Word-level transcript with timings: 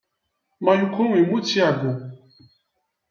Mayuko 0.65 1.01
yemmut 1.11 1.43
si 1.49 1.59
ɛeggu. 1.69 1.91